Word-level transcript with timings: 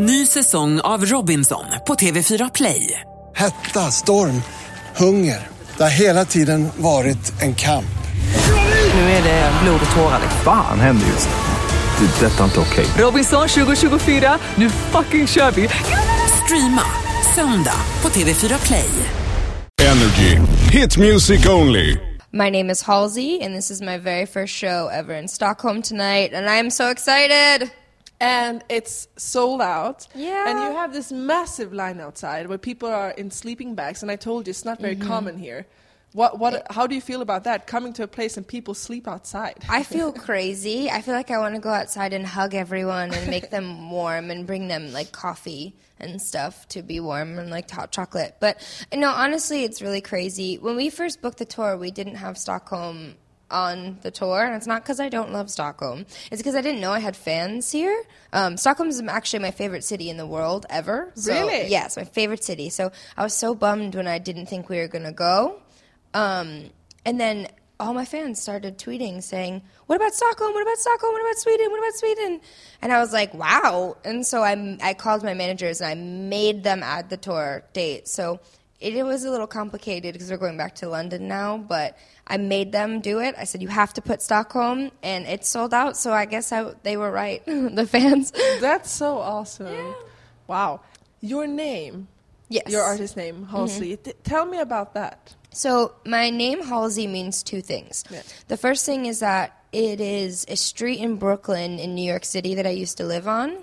Ny 0.00 0.26
säsong 0.26 0.80
av 0.80 1.04
Robinson 1.04 1.64
på 1.86 1.94
TV4 1.94 2.50
Play. 2.54 3.00
Hetta, 3.36 3.80
storm, 3.80 4.42
hunger. 4.96 5.46
Det 5.76 5.82
har 5.82 5.90
hela 5.90 6.24
tiden 6.24 6.68
varit 6.76 7.42
en 7.42 7.54
kamp. 7.54 7.98
Nu 8.94 9.00
är 9.00 9.22
det 9.22 9.52
blod 9.62 9.80
och 9.90 9.96
tårar. 9.96 10.20
Fan 10.44 10.80
händer 10.80 11.06
just 11.06 11.28
nu. 11.28 12.06
Det. 12.06 12.26
är 12.26 12.30
Detta 12.30 12.40
är 12.40 12.44
inte 12.44 12.60
okej. 12.60 12.86
Robinson 12.98 13.48
2024, 13.48 14.38
nu 14.54 14.70
fucking 14.70 15.26
kör 15.26 15.50
vi! 15.50 15.68
Streama 16.44 16.84
söndag 17.34 17.80
på 18.00 18.08
TV4 18.08 18.66
Play. 18.66 18.90
Energy. 19.82 20.38
Hit 20.72 20.98
music 20.98 21.48
only. 21.48 21.96
My 22.32 22.50
name 22.50 22.72
is 22.72 22.82
Halsey, 22.82 23.40
and 23.44 23.54
this 23.54 23.70
is 23.70 23.80
my 23.80 23.98
very 23.98 24.26
first 24.26 24.54
show 24.54 24.88
ever 24.92 25.22
in 25.22 25.28
Stockholm 25.28 25.82
tonight, 25.82 26.34
and 26.34 26.46
I 26.46 26.60
am 26.60 26.70
so 26.70 26.90
excited! 26.90 27.70
And 28.20 28.64
it's 28.68 29.08
sold 29.16 29.60
out. 29.62 30.06
Yeah. 30.14 30.48
And 30.48 30.58
you 30.60 30.76
have 30.78 30.92
this 30.92 31.12
massive 31.12 31.72
line 31.72 32.00
outside 32.00 32.46
where 32.48 32.58
people 32.58 32.88
are 32.88 33.10
in 33.10 33.30
sleeping 33.30 33.74
bags, 33.74 34.02
and 34.02 34.10
I 34.10 34.16
told 34.16 34.46
you 34.46 34.50
it's 34.50 34.64
not 34.64 34.80
very 34.80 34.96
Mm-hmm. 34.96 35.08
common 35.08 35.38
here. 35.38 35.66
What, 36.14 36.38
what, 36.38 36.66
how 36.70 36.86
do 36.86 36.94
you 36.94 37.02
feel 37.02 37.20
about 37.20 37.44
that? 37.44 37.66
Coming 37.66 37.92
to 37.92 38.02
a 38.02 38.06
place 38.08 38.38
and 38.38 38.46
people 38.48 38.72
sleep 38.72 39.06
outside. 39.06 39.58
I 39.68 39.82
feel 39.82 40.10
crazy. 40.28 40.90
I 40.90 41.02
feel 41.02 41.12
like 41.14 41.30
I 41.30 41.38
want 41.38 41.54
to 41.54 41.60
go 41.60 41.68
outside 41.68 42.14
and 42.14 42.26
hug 42.26 42.54
everyone 42.54 43.12
and 43.12 43.28
make 43.28 43.50
them 43.50 43.90
warm 43.98 44.30
and 44.30 44.46
bring 44.46 44.68
them 44.68 44.90
like 44.92 45.12
coffee 45.12 45.76
and 46.00 46.20
stuff 46.20 46.66
to 46.68 46.82
be 46.82 46.98
warm 46.98 47.38
and 47.38 47.50
like 47.50 47.70
hot 47.70 47.92
chocolate. 47.92 48.36
But 48.40 48.56
no, 48.92 49.10
honestly, 49.10 49.64
it's 49.64 49.82
really 49.82 50.00
crazy. 50.00 50.56
When 50.56 50.76
we 50.76 50.88
first 50.88 51.20
booked 51.20 51.38
the 51.38 51.44
tour, 51.44 51.76
we 51.76 51.90
didn't 51.90 52.14
have 52.16 52.38
Stockholm 52.38 53.16
on 53.50 53.98
the 54.02 54.10
tour, 54.10 54.44
and 54.44 54.54
it's 54.54 54.66
not 54.66 54.82
because 54.82 55.00
I 55.00 55.08
don't 55.08 55.32
love 55.32 55.50
Stockholm. 55.50 56.04
It's 56.30 56.40
because 56.42 56.54
I 56.54 56.60
didn't 56.60 56.80
know 56.80 56.92
I 56.92 56.98
had 56.98 57.16
fans 57.16 57.72
here. 57.72 58.04
Um, 58.32 58.56
Stockholm 58.56 58.88
is 58.88 59.00
actually 59.02 59.40
my 59.40 59.50
favorite 59.50 59.84
city 59.84 60.10
in 60.10 60.16
the 60.16 60.26
world 60.26 60.66
ever. 60.68 61.12
So, 61.14 61.32
Really? 61.32 61.68
Yeah, 61.68 61.88
my 61.96 62.04
favorite 62.04 62.44
city. 62.44 62.68
So 62.68 62.92
I 63.16 63.22
was 63.22 63.34
so 63.34 63.54
bummed 63.54 63.94
when 63.94 64.06
I 64.06 64.18
didn't 64.18 64.46
think 64.46 64.68
we 64.68 64.78
were 64.78 64.88
gonna 64.88 65.12
go. 65.12 65.60
Um, 66.14 66.70
and 67.04 67.18
then 67.20 67.48
all 67.80 67.94
my 67.94 68.04
fans 68.04 68.40
started 68.42 68.76
tweeting 68.76 69.22
saying, 69.22 69.62
"What 69.86 69.96
about 69.96 70.12
Stockholm? 70.12 70.52
What 70.52 70.62
about 70.62 70.78
Stockholm? 70.78 71.12
What 71.12 71.22
about 71.22 71.38
Sweden? 71.38 71.70
What 71.70 71.78
about 71.78 71.94
Sweden?" 71.94 72.40
And 72.82 72.92
I 72.92 72.98
was 72.98 73.12
like, 73.12 73.32
"Wow!" 73.34 73.96
And 74.04 74.26
so 74.26 74.42
I 74.42 74.76
I 74.82 74.94
called 74.94 75.22
my 75.22 75.34
managers 75.34 75.80
and 75.80 75.88
I 75.88 75.94
made 75.94 76.64
them 76.64 76.82
add 76.82 77.08
the 77.08 77.16
tour 77.16 77.62
date. 77.72 78.08
So 78.08 78.40
it, 78.80 78.94
it 78.94 79.02
was 79.02 79.24
a 79.24 79.30
little 79.30 79.46
complicated 79.46 80.12
because 80.14 80.30
we're 80.30 80.36
going 80.36 80.56
back 80.56 80.76
to 80.76 80.88
London 80.88 81.26
now, 81.28 81.56
but 81.58 81.96
I 82.26 82.36
made 82.36 82.72
them 82.72 83.00
do 83.00 83.20
it. 83.20 83.34
I 83.38 83.44
said, 83.44 83.62
"You 83.62 83.68
have 83.68 83.92
to 83.94 84.02
put 84.02 84.22
Stockholm," 84.22 84.90
and 85.02 85.26
it 85.26 85.44
sold 85.44 85.74
out. 85.74 85.96
So 85.96 86.12
I 86.12 86.24
guess 86.26 86.52
I, 86.52 86.72
they 86.82 86.96
were 86.96 87.10
right, 87.10 87.44
the 87.46 87.86
fans. 87.86 88.32
That's 88.60 88.90
so 88.90 89.18
awesome. 89.18 89.94
Wow. 90.46 90.80
Your 91.20 91.46
name, 91.46 92.08
Yes. 92.48 92.62
Mm-hmm. 92.64 92.72
your 92.72 92.82
artist 92.82 93.16
name, 93.16 93.46
Halsey. 93.46 93.96
T- 93.96 94.12
tell 94.22 94.46
me 94.46 94.58
about 94.60 94.94
that. 94.94 95.34
So 95.52 95.92
my 96.06 96.30
name 96.30 96.62
Halsey 96.62 97.06
means 97.06 97.42
two 97.42 97.60
things. 97.60 98.04
Yeah. 98.10 98.22
The 98.48 98.56
first 98.56 98.86
thing 98.86 99.06
is 99.06 99.18
that 99.20 99.54
it 99.72 100.00
is 100.00 100.46
a 100.48 100.56
street 100.56 101.00
in 101.00 101.16
Brooklyn 101.16 101.78
in 101.78 101.94
New 101.94 102.08
York 102.08 102.24
City 102.24 102.54
that 102.54 102.66
I 102.66 102.70
used 102.70 102.96
to 102.98 103.04
live 103.04 103.26
on. 103.26 103.56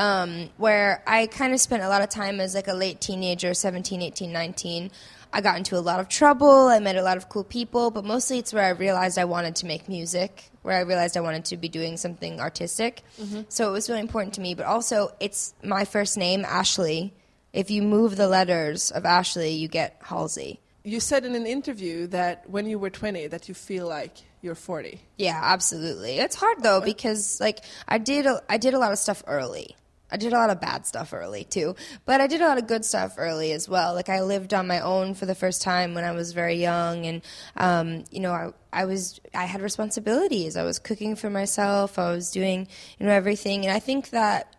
Um, 0.00 0.48
where 0.56 1.02
I 1.06 1.26
kind 1.26 1.52
of 1.52 1.60
spent 1.60 1.82
a 1.82 1.88
lot 1.88 2.00
of 2.00 2.08
time 2.08 2.40
as 2.40 2.54
like 2.54 2.68
a 2.68 2.72
late 2.72 3.02
teenager, 3.02 3.52
17, 3.52 4.00
18, 4.00 4.32
19. 4.32 4.90
I 5.30 5.40
got 5.42 5.58
into 5.58 5.76
a 5.76 5.80
lot 5.80 6.00
of 6.00 6.08
trouble. 6.08 6.68
I 6.68 6.78
met 6.78 6.96
a 6.96 7.02
lot 7.02 7.18
of 7.18 7.28
cool 7.28 7.44
people, 7.44 7.90
but 7.90 8.04
mostly 8.06 8.38
it's 8.38 8.52
where 8.54 8.64
I 8.64 8.70
realized 8.70 9.18
I 9.18 9.26
wanted 9.26 9.56
to 9.56 9.66
make 9.66 9.90
music, 9.90 10.50
where 10.62 10.74
I 10.74 10.80
realized 10.80 11.18
I 11.18 11.20
wanted 11.20 11.44
to 11.46 11.58
be 11.58 11.68
doing 11.68 11.98
something 11.98 12.40
artistic. 12.40 13.02
So 13.50 13.68
it 13.68 13.72
was 13.72 13.90
really 13.90 14.00
important 14.00 14.32
to 14.34 14.40
me, 14.40 14.54
but 14.54 14.64
also 14.64 15.10
it's 15.20 15.52
my 15.62 15.84
first 15.84 16.16
name, 16.16 16.46
Ashley. 16.46 17.12
If 17.52 17.70
you 17.70 17.82
move 17.82 18.16
the 18.16 18.26
letters 18.26 18.90
of 18.90 19.04
Ashley, 19.04 19.50
you 19.50 19.68
get 19.68 20.00
Halsey. 20.02 20.60
You 20.82 20.98
said 20.98 21.26
in 21.26 21.34
an 21.34 21.46
interview 21.46 22.06
that 22.06 22.48
when 22.48 22.64
you 22.64 22.78
were 22.78 22.88
20 22.88 23.26
that 23.26 23.48
you 23.48 23.54
feel 23.54 23.86
like 23.86 24.16
you're 24.40 24.54
40. 24.54 24.98
Yeah, 25.18 25.38
absolutely. 25.42 26.18
It's 26.18 26.36
hard 26.36 26.62
though 26.62 26.80
because 26.80 27.38
like 27.38 27.60
I 27.86 27.98
did 27.98 28.24
a, 28.24 28.40
I 28.48 28.56
did 28.56 28.72
a 28.72 28.78
lot 28.78 28.92
of 28.92 28.98
stuff 28.98 29.22
early. 29.26 29.76
I 30.10 30.16
did 30.16 30.32
a 30.32 30.36
lot 30.36 30.50
of 30.50 30.60
bad 30.60 30.86
stuff 30.86 31.12
early 31.12 31.44
too, 31.44 31.76
but 32.04 32.20
I 32.20 32.26
did 32.26 32.40
a 32.40 32.46
lot 32.46 32.58
of 32.58 32.66
good 32.66 32.84
stuff 32.84 33.14
early 33.16 33.52
as 33.52 33.68
well. 33.68 33.94
Like 33.94 34.08
I 34.08 34.22
lived 34.22 34.54
on 34.54 34.66
my 34.66 34.80
own 34.80 35.14
for 35.14 35.26
the 35.26 35.34
first 35.34 35.62
time 35.62 35.94
when 35.94 36.04
I 36.04 36.12
was 36.12 36.32
very 36.32 36.56
young, 36.56 37.06
and 37.06 37.22
um, 37.56 38.04
you 38.10 38.20
know 38.20 38.32
I 38.32 38.52
I 38.72 38.84
was 38.84 39.20
I 39.34 39.44
had 39.44 39.60
responsibilities. 39.62 40.56
I 40.56 40.62
was 40.62 40.78
cooking 40.78 41.16
for 41.16 41.30
myself. 41.30 41.98
I 41.98 42.10
was 42.10 42.30
doing 42.30 42.68
you 42.98 43.06
know 43.06 43.12
everything, 43.12 43.64
and 43.64 43.74
I 43.74 43.78
think 43.78 44.10
that 44.10 44.56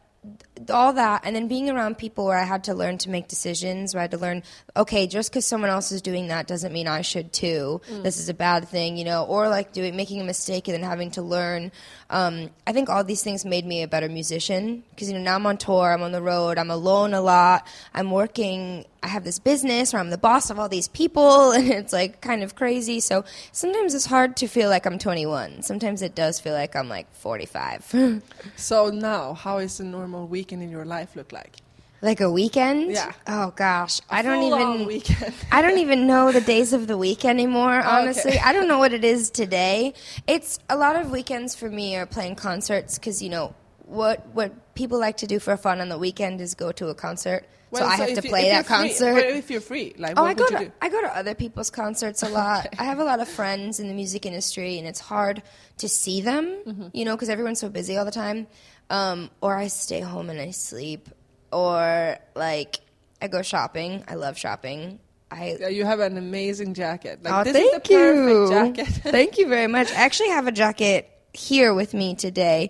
all 0.70 0.94
that 0.94 1.22
and 1.24 1.36
then 1.36 1.48
being 1.48 1.70
around 1.70 1.98
people 1.98 2.26
where 2.26 2.38
I 2.38 2.44
had 2.44 2.66
to 2.66 2.74
learn 2.74 2.98
to 3.00 3.10
make 3.10 3.28
decisions, 3.28 3.94
where 3.94 4.02
I 4.02 4.04
had 4.04 4.12
to 4.12 4.18
learn, 4.18 4.44
okay, 4.76 5.08
just 5.08 5.32
because 5.32 5.46
someone 5.46 5.70
else 5.70 5.92
is 5.92 6.02
doing 6.02 6.28
that 6.28 6.48
doesn't 6.48 6.74
mean 6.74 6.88
I 6.88 7.02
should 7.02 7.34
too. 7.34 7.82
This 8.04 8.20
is 8.20 8.30
a 8.30 8.34
bad 8.34 8.68
thing, 8.68 8.98
you 8.98 9.06
know, 9.06 9.24
or 9.26 9.50
like 9.50 9.74
doing 9.74 9.96
making 9.96 10.22
a 10.22 10.24
mistake 10.24 10.68
and 10.68 10.76
then 10.76 10.84
having 10.84 11.12
to 11.12 11.22
learn. 11.22 11.72
Um, 12.10 12.50
I 12.68 12.74
think 12.74 12.90
all 12.90 13.04
these 13.04 13.24
things 13.24 13.46
made 13.46 13.66
me 13.66 13.84
a 13.84 13.88
better 13.88 14.10
musician 14.10 14.84
because 14.90 15.10
you 15.10 15.18
know 15.18 15.24
now 15.24 15.36
I'm 15.36 15.46
on 15.46 15.58
tour, 15.58 15.92
I'm 15.92 16.04
on 16.04 16.12
the 16.12 16.22
road, 16.22 16.58
I'm 16.58 16.70
alone 16.70 17.14
a 17.14 17.22
lot, 17.22 17.66
I'm 17.94 18.12
working. 18.12 18.86
I 19.04 19.08
have 19.08 19.24
this 19.24 19.40
business 19.40 19.94
where 19.94 20.00
I'm 20.00 20.12
the 20.12 20.18
boss 20.18 20.52
of 20.52 20.60
all 20.60 20.70
these 20.70 20.88
people, 20.88 21.52
and 21.58 21.70
it's 21.70 21.94
like 21.94 22.22
kind 22.22 22.44
of 22.44 22.54
crazy. 22.56 23.00
So 23.00 23.26
sometimes 23.52 23.96
it's 23.96 24.06
hard 24.06 24.38
to 24.38 24.48
feel 24.48 24.70
like 24.70 24.86
I'm 24.86 25.00
21. 25.00 25.64
Sometimes 25.64 26.02
it 26.04 26.14
does 26.14 26.40
feel 26.40 26.54
like 26.54 26.76
I'm 26.76 26.90
like 26.90 27.12
45. 27.16 28.22
So 28.56 28.90
now, 28.90 29.34
how 29.34 29.58
is 29.58 29.80
a 29.80 29.84
normal 29.84 30.28
weekend 30.52 30.64
in 30.64 30.70
your 30.70 30.86
life 30.86 31.16
look 31.16 31.32
like? 31.32 31.58
Like 32.02 32.20
a 32.20 32.32
weekend? 32.32 32.92
Yeah. 32.92 33.12
Oh 33.28 33.52
gosh, 33.56 34.02
I 34.10 34.22
don't 34.24 34.42
even 34.44 34.88
weekend. 34.88 35.34
I 35.52 35.62
don't 35.62 35.78
even 35.78 36.08
know 36.08 36.32
the 36.32 36.42
days 36.42 36.74
of 36.74 36.88
the 36.88 36.98
week 36.98 37.24
anymore. 37.26 37.80
Honestly, 37.80 38.40
I 38.40 38.54
don't 38.54 38.68
know 38.68 38.80
what 38.80 38.92
it 38.92 39.04
is 39.06 39.30
today. 39.30 39.94
It's 40.28 40.58
a 40.68 40.76
lot 40.76 40.96
of 40.96 41.12
weekends 41.12 41.54
for 41.56 41.70
me 41.70 41.96
are 41.96 42.08
playing 42.08 42.36
concerts 42.38 42.98
because 42.98 43.22
you 43.22 43.30
know 43.30 43.54
what 43.86 44.26
what 44.34 44.74
people 44.74 45.00
like 45.00 45.18
to 45.18 45.28
do 45.28 45.40
for 45.40 45.56
fun 45.58 45.80
on 45.80 45.90
the 45.90 45.98
weekend 46.00 46.42
is 46.42 46.56
go 46.56 46.72
to 46.72 46.88
a 46.90 46.96
concert. 46.96 47.46
so 47.72 47.86
I 47.86 47.96
have 47.98 48.08
to 48.16 48.22
you- 48.24 48.30
play 48.30 48.50
that 48.50 48.66
free- 48.66 48.76
concert. 48.76 49.18
if 49.20 49.52
you're 49.52 49.62
free, 49.62 49.94
like, 50.00 50.18
Oh, 50.18 50.24
what 50.24 50.32
I 50.32 50.34
go 50.34 50.44
would 50.46 50.52
you 50.54 50.58
to 50.58 50.66
do? 50.66 50.72
I 50.82 50.90
go 50.90 51.02
to 51.02 51.16
other 51.16 51.36
people's 51.36 51.70
concerts 51.70 52.24
a 52.24 52.30
lot. 52.42 52.68
I 52.80 52.84
have 52.84 52.98
a 53.00 53.04
lot 53.06 53.20
of 53.22 53.30
friends 53.30 53.80
in 53.80 53.88
the 53.88 53.94
music 53.94 54.26
industry, 54.26 54.78
and 54.80 54.86
it's 54.88 55.00
hard 55.00 55.44
to 55.78 55.88
see 55.88 56.20
them, 56.22 56.46
Mm-hmm. 56.66 56.88
you 56.98 57.06
know, 57.06 57.16
because 57.16 57.30
everyone's 57.30 57.60
so 57.62 57.70
busy 57.70 57.96
all 57.98 58.06
the 58.06 58.18
time. 58.26 58.48
Um, 58.92 59.32
or 59.40 59.56
I 59.56 59.68
stay 59.68 60.02
home 60.02 60.30
and 60.30 60.40
I 60.40 60.52
sleep, 60.52 61.10
or 61.52 62.18
like 62.36 62.82
I 63.22 63.28
go 63.28 63.42
shopping. 63.42 64.04
I 64.08 64.16
love 64.16 64.38
shopping. 64.38 65.00
I 65.32 65.58
Yeah, 65.60 65.70
you 65.70 65.86
have 65.86 66.02
an 66.02 66.18
amazing 66.18 66.74
jacket. 66.74 67.24
Like, 67.24 67.34
oh, 67.34 67.44
this 67.46 67.54
thank 67.54 67.90
is 67.90 67.90
the 67.90 67.94
you. 67.94 68.50
jacket. 68.50 68.88
thank 69.04 69.38
you 69.38 69.48
very 69.48 69.68
much. 69.68 69.90
I 69.92 69.96
actually 69.96 70.30
have 70.30 70.46
a 70.46 70.52
jacket 70.52 71.10
here 71.34 71.74
with 71.74 71.94
me 71.94 72.16
today. 72.16 72.70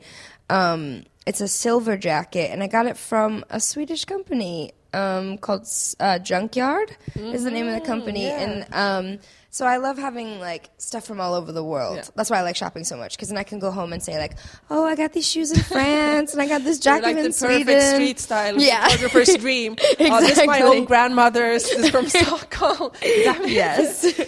Um, 0.49 1.03
it's 1.25 1.41
a 1.41 1.47
silver 1.47 1.97
jacket, 1.97 2.51
and 2.51 2.61
I 2.61 2.67
got 2.67 2.85
it 2.85 2.97
from 2.97 3.43
a 3.49 3.59
Swedish 3.59 4.05
company 4.05 4.73
um, 4.93 5.37
called 5.37 5.67
uh, 5.99 6.19
Junkyard. 6.19 6.95
Is 7.15 7.43
the 7.43 7.51
name 7.51 7.67
of 7.67 7.73
the 7.73 7.85
company, 7.85 8.23
yeah. 8.25 8.41
and 8.41 8.73
um, 8.73 9.19
so 9.49 9.65
I 9.65 9.77
love 9.77 9.97
having 9.97 10.39
like 10.39 10.69
stuff 10.77 11.03
from 11.05 11.19
all 11.19 11.33
over 11.33 11.51
the 11.51 11.63
world. 11.63 11.97
Yeah. 11.97 12.03
That's 12.15 12.29
why 12.29 12.37
I 12.39 12.41
like 12.41 12.55
shopping 12.55 12.83
so 12.83 12.95
much 12.97 13.15
because 13.17 13.27
then 13.29 13.37
I 13.37 13.43
can 13.43 13.59
go 13.59 13.71
home 13.71 13.91
and 13.93 14.01
say 14.01 14.17
like, 14.17 14.33
"Oh, 14.69 14.85
I 14.85 14.95
got 14.95 15.13
these 15.13 15.27
shoes 15.27 15.51
in 15.51 15.61
France, 15.61 16.33
and 16.33 16.41
I 16.41 16.47
got 16.47 16.63
this 16.63 16.79
jacket 16.87 17.03
like 17.03 17.17
in 17.17 17.23
the 17.25 17.31
Sweden." 17.33 17.65
perfect 17.65 17.93
street 17.95 18.19
style 18.19 18.57
Yeah. 18.59 18.87
photographer's 18.87 19.35
dream. 19.39 19.75
Oh, 19.99 20.21
this 20.21 20.31
is 20.39 20.45
my 20.47 20.57
Exactly. 20.57 20.77
old 20.79 20.87
grandmother's. 20.87 21.63
This 21.63 21.79
is 21.85 21.89
from 21.89 22.07
Stockholm. 22.09 22.91
Yes. 23.01 24.19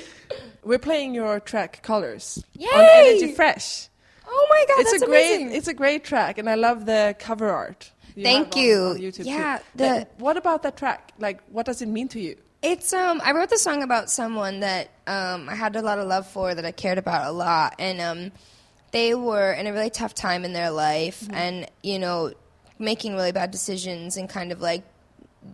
We're 0.63 0.79
playing 0.79 1.13
your 1.13 1.39
track 1.39 1.81
"Colors" 1.83 2.43
on 2.59 2.67
Energy 2.81 3.31
Fresh. 3.33 3.89
Oh 4.27 4.47
my 4.49 4.65
god, 4.67 4.81
it's 4.81 4.91
that's 4.91 5.03
a 5.03 5.05
great, 5.05 5.35
amazing. 5.35 5.55
it's 5.55 5.67
a 5.67 5.73
great 5.73 6.03
track, 6.03 6.37
and 6.37 6.49
I 6.49 6.55
love 6.55 6.85
the 6.85 7.15
cover 7.19 7.49
art. 7.49 7.91
You 8.15 8.23
Thank 8.23 8.55
you. 8.55 8.95
YouTube 8.99 9.25
Yeah, 9.25 9.59
the- 9.75 9.87
Like, 9.87 10.19
what 10.19 10.37
about 10.37 10.63
that 10.63 10.77
track? 10.77 11.13
Like, 11.19 11.41
what 11.49 11.65
does 11.65 11.81
it 11.81 11.87
mean 11.87 12.07
to 12.09 12.19
you? 12.19 12.35
It's 12.61 12.93
um 12.93 13.21
I 13.23 13.33
wrote 13.33 13.49
the 13.49 13.57
song 13.57 13.83
about 13.83 14.09
someone 14.09 14.61
that 14.61 14.89
um 15.05 15.49
I 15.49 15.55
had 15.55 15.75
a 15.75 15.81
lot 15.81 15.99
of 15.99 16.07
love 16.07 16.27
for 16.27 16.55
that 16.55 16.65
I 16.65 16.71
cared 16.71 16.97
about 16.97 17.27
a 17.27 17.31
lot 17.31 17.75
and 17.77 17.99
um 17.99 18.31
they 18.91 19.13
were 19.15 19.51
in 19.51 19.67
a 19.67 19.73
really 19.73 19.89
tough 19.89 20.13
time 20.13 20.45
in 20.45 20.53
their 20.53 20.69
life 20.71 21.27
and 21.31 21.67
you 21.81 21.99
know 21.99 22.31
making 22.79 23.15
really 23.15 23.33
bad 23.33 23.51
decisions 23.51 24.15
and 24.15 24.29
kind 24.29 24.51
of 24.53 24.61
like 24.61 24.83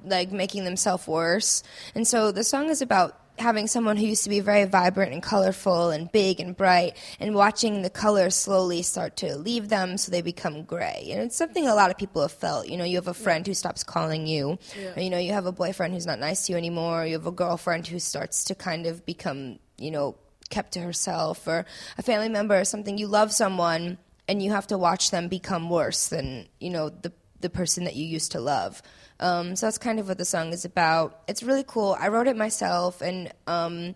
like 0.06 0.32
making 0.32 0.66
themselves 0.66 1.08
worse. 1.08 1.64
And 1.96 2.08
so 2.08 2.32
the 2.32 2.44
song 2.44 2.70
is 2.70 2.82
about 2.82 3.19
having 3.40 3.68
someone 3.68 3.98
who 3.98 4.06
used 4.06 4.24
to 4.24 4.30
be 4.30 4.40
very 4.40 4.66
vibrant 4.66 5.14
and 5.14 5.24
colorful 5.24 5.90
and 5.90 6.12
big 6.12 6.40
and 6.40 6.56
bright 6.56 6.96
and 7.20 7.36
watching 7.36 7.82
the 7.82 7.90
color 7.90 8.30
slowly 8.30 8.82
start 8.82 9.16
to 9.18 9.36
leave 9.38 9.70
them 9.70 9.98
so 9.98 10.12
they 10.12 10.22
become 10.22 10.64
gray. 10.64 11.08
And 11.12 11.22
it's 11.22 11.36
something 11.36 11.68
a 11.68 11.76
lot 11.76 11.92
of 11.92 11.98
people 11.98 12.22
have 12.22 12.32
felt. 12.32 12.68
You 12.68 12.78
know, 12.78 12.84
you 12.84 12.96
have 12.98 13.08
a 13.08 13.14
friend 13.14 13.46
who 13.46 13.54
stops 13.54 13.84
calling 13.84 14.28
you. 14.28 14.58
Or, 14.96 15.02
you 15.02 15.10
know, 15.10 15.18
you 15.18 15.34
have 15.34 15.46
a 15.46 15.52
boyfriend 15.52 15.94
who's 15.94 16.06
not 16.06 16.20
nice 16.20 16.46
to 16.46 16.54
you 16.54 16.58
anymore. 16.58 17.06
You 17.06 17.14
have 17.14 17.28
a 17.28 17.32
girlfriend 17.32 17.88
who 17.88 18.00
starts 18.00 18.44
to 18.46 18.56
kind 18.56 18.86
of 18.86 19.06
become, 19.06 19.60
you 19.78 19.92
know, 19.92 20.16
kept 20.50 20.74
to 20.74 20.80
herself 20.80 21.48
or 21.48 21.66
a 21.98 22.02
family 22.02 22.30
member 22.30 22.60
or 22.60 22.66
something. 22.66 22.98
You 22.98 23.08
love 23.08 23.32
someone 23.32 23.98
and 24.28 24.44
you 24.44 24.52
have 24.52 24.68
to 24.68 24.78
watch 24.78 25.12
them 25.12 25.28
become 25.28 25.70
worse 25.70 26.08
than, 26.08 26.48
you 26.60 26.70
know, 26.70 26.90
the 26.90 27.12
the 27.42 27.50
person 27.50 27.86
that 27.86 27.96
you 27.96 28.06
used 28.06 28.34
to 28.34 28.40
love. 28.40 28.82
Um, 29.20 29.56
so 29.56 29.66
that's 29.66 29.78
kind 29.78 30.00
of 30.00 30.08
what 30.08 30.18
the 30.18 30.26
song 30.26 30.54
is 30.54 30.66
about. 30.66 31.22
It's 31.28 31.44
really 31.44 31.66
cool. 31.68 31.96
I 32.00 32.08
wrote 32.08 32.28
it 32.28 32.38
myself, 32.38 33.02
and 33.02 33.32
um, 33.48 33.96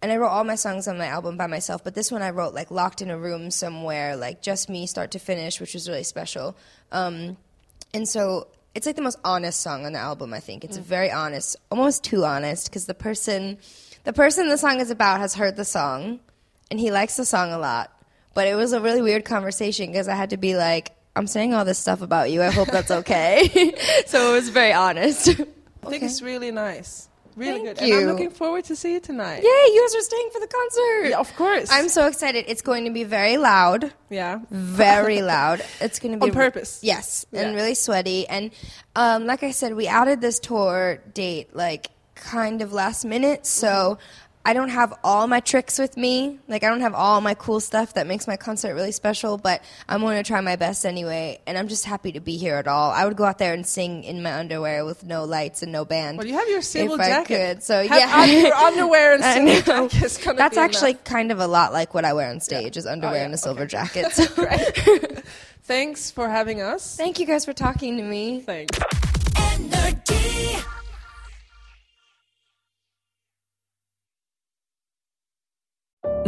and 0.00 0.12
I 0.12 0.16
wrote 0.16 0.28
all 0.28 0.44
my 0.44 0.54
songs 0.54 0.88
on 0.88 0.96
my 0.96 1.06
album 1.06 1.36
by 1.36 1.46
myself. 1.46 1.84
But 1.84 1.94
this 1.94 2.10
one 2.10 2.22
I 2.22 2.30
wrote 2.30 2.54
like 2.54 2.70
locked 2.70 3.02
in 3.02 3.10
a 3.10 3.18
room 3.18 3.50
somewhere, 3.50 4.16
like 4.16 4.42
just 4.42 4.68
me, 4.68 4.86
start 4.86 5.10
to 5.12 5.18
finish, 5.18 5.60
which 5.60 5.74
was 5.74 5.88
really 5.88 6.04
special. 6.04 6.56
Um, 6.92 7.36
and 7.92 8.08
so 8.08 8.48
it's 8.74 8.86
like 8.86 8.96
the 8.96 9.02
most 9.02 9.18
honest 9.24 9.60
song 9.60 9.86
on 9.86 9.92
the 9.92 9.98
album. 9.98 10.32
I 10.32 10.40
think 10.40 10.64
it's 10.64 10.76
very 10.76 11.10
honest, 11.10 11.56
almost 11.70 12.04
too 12.04 12.24
honest, 12.24 12.68
because 12.68 12.86
the 12.86 12.94
person, 12.94 13.58
the 14.04 14.12
person 14.12 14.48
the 14.48 14.58
song 14.58 14.80
is 14.80 14.90
about, 14.90 15.20
has 15.20 15.34
heard 15.34 15.56
the 15.56 15.64
song, 15.64 16.20
and 16.70 16.78
he 16.78 16.90
likes 16.90 17.16
the 17.16 17.24
song 17.24 17.52
a 17.52 17.58
lot. 17.58 17.92
But 18.34 18.46
it 18.46 18.54
was 18.54 18.72
a 18.72 18.80
really 18.80 19.02
weird 19.02 19.24
conversation 19.24 19.88
because 19.90 20.06
I 20.06 20.14
had 20.14 20.30
to 20.30 20.36
be 20.36 20.54
like, 20.54 20.92
I'm 21.18 21.26
saying 21.26 21.52
all 21.52 21.64
this 21.64 21.78
stuff 21.78 22.00
about 22.00 22.30
you. 22.30 22.42
I 22.42 22.50
hope 22.50 22.68
that's 22.68 22.90
okay. 22.90 23.74
so 24.06 24.30
it 24.30 24.34
was 24.34 24.48
very 24.50 24.72
honest. 24.72 25.28
I 25.28 25.34
think 25.90 26.02
it's 26.02 26.22
really 26.22 26.52
nice. 26.52 27.08
Really 27.34 27.64
Thank 27.64 27.78
good. 27.78 27.90
And 27.90 27.94
I'm 27.94 28.06
looking 28.06 28.30
forward 28.30 28.64
to 28.64 28.76
see 28.76 28.94
you 28.94 29.00
tonight. 29.00 29.42
Yay, 29.42 29.42
you 29.44 29.84
guys 29.84 29.94
are 29.96 30.02
staying 30.02 30.30
for 30.32 30.40
the 30.40 30.46
concert. 30.46 31.10
Yeah, 31.10 31.18
of 31.18 31.34
course. 31.36 31.68
I'm 31.72 31.88
so 31.88 32.06
excited. 32.06 32.44
It's 32.48 32.62
going 32.62 32.84
to 32.84 32.90
be 32.90 33.04
very 33.04 33.36
loud. 33.36 33.92
yeah. 34.10 34.40
Very 34.50 35.22
loud. 35.34 35.60
It's 35.80 35.98
going 36.00 36.18
to 36.18 36.24
be 36.24 36.30
On 36.30 36.34
purpose. 36.34 36.80
Yes, 36.82 37.26
and 37.32 37.54
really 37.54 37.74
sweaty. 37.74 38.26
And 38.28 38.50
um, 38.96 39.26
like 39.26 39.42
I 39.42 39.52
said, 39.52 39.74
we 39.74 39.86
added 39.86 40.20
this 40.20 40.38
tour 40.40 41.00
date 41.14 41.54
like 41.54 41.90
kind 42.16 42.62
of 42.62 42.72
last 42.72 43.04
minute, 43.04 43.46
so 43.46 43.98
I 44.48 44.54
don't 44.54 44.70
have 44.70 44.94
all 45.04 45.26
my 45.26 45.40
tricks 45.40 45.78
with 45.78 45.98
me. 45.98 46.38
Like 46.48 46.64
I 46.64 46.70
don't 46.70 46.80
have 46.80 46.94
all 46.94 47.20
my 47.20 47.34
cool 47.34 47.60
stuff 47.60 47.92
that 47.94 48.06
makes 48.06 48.26
my 48.26 48.38
concert 48.38 48.74
really 48.74 48.92
special. 48.92 49.36
But 49.36 49.62
I'm 49.86 50.00
going 50.00 50.16
to 50.16 50.26
try 50.26 50.40
my 50.40 50.56
best 50.56 50.86
anyway, 50.86 51.38
and 51.46 51.58
I'm 51.58 51.68
just 51.68 51.84
happy 51.84 52.12
to 52.12 52.20
be 52.20 52.38
here 52.38 52.54
at 52.54 52.66
all. 52.66 52.90
I 52.90 53.04
would 53.04 53.14
go 53.14 53.24
out 53.24 53.36
there 53.36 53.52
and 53.52 53.66
sing 53.66 54.04
in 54.04 54.22
my 54.22 54.32
underwear 54.32 54.86
with 54.86 55.04
no 55.04 55.24
lights 55.24 55.62
and 55.62 55.70
no 55.70 55.84
band. 55.84 56.16
Well, 56.16 56.26
you 56.26 56.32
have 56.32 56.48
your 56.48 56.62
civil 56.62 56.94
if 56.94 57.00
I 57.00 57.08
jacket. 57.08 57.26
could. 57.56 57.62
So 57.62 57.86
Have 57.86 57.98
yeah, 57.98 58.24
your 58.24 58.54
underwear 58.54 59.12
and 59.12 59.22
I 59.24 59.34
civil 59.34 59.74
know. 59.74 59.88
jacket 59.88 60.02
is 60.02 60.16
gonna 60.16 60.38
That's 60.38 60.56
be 60.56 60.62
actually 60.62 60.90
enough. 60.92 61.04
kind 61.04 61.30
of 61.30 61.40
a 61.40 61.46
lot 61.46 61.74
like 61.74 61.92
what 61.92 62.06
I 62.06 62.14
wear 62.14 62.30
on 62.30 62.40
stage 62.40 62.78
is 62.78 62.86
oh, 62.86 62.92
underwear 62.92 63.16
yeah, 63.18 63.24
and 63.26 63.34
a 63.34 63.38
silver 63.38 63.64
okay. 63.64 63.68
jacket. 63.68 64.12
So 64.12 64.24
Thanks 65.64 66.10
for 66.10 66.26
having 66.30 66.62
us. 66.62 66.96
thank 66.96 67.20
you 67.20 67.26
guys 67.26 67.44
for 67.44 67.52
talking 67.52 67.98
to 67.98 68.02
me. 68.02 68.40
Thanks. 68.40 68.78